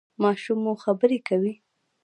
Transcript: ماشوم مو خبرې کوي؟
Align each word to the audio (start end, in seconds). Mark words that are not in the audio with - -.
ماشوم 0.23 0.59
مو 0.63 0.73
خبرې 0.83 1.19
کوي؟ 1.27 1.53